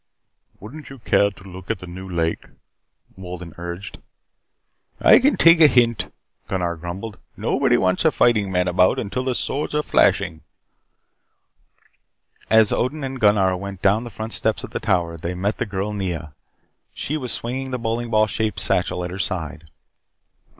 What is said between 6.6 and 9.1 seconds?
grumbled. "Nobody wants a fighting man about